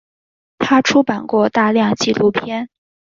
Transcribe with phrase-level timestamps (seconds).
[0.57, 2.69] 他出版过大量纪录片。